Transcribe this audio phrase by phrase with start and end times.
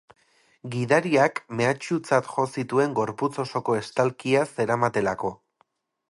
[0.75, 5.31] Gidariak mehatxutzat jo zituen gorputz osoko estalkia zeramatelako.